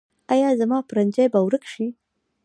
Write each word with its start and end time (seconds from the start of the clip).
ایا 0.33 0.49
زما 0.59 0.79
پرنجی 0.89 1.25
به 1.33 1.39
ورک 1.45 1.63
شي؟ 1.73 1.85